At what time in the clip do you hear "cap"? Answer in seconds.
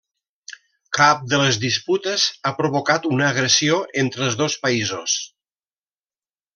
0.97-1.21